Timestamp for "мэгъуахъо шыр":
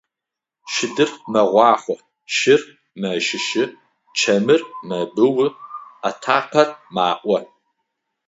1.31-2.61